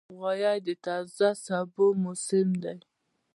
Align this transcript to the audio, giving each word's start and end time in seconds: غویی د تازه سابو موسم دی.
غویی 0.17 0.59
د 0.67 0.69
تازه 0.85 1.29
سابو 1.45 1.85
موسم 2.03 2.49
دی. 2.63 2.75